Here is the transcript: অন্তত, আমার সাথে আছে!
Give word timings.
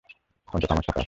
অন্তত, 0.47 0.71
আমার 0.71 0.83
সাথে 0.83 0.89
আছে! 0.89 0.99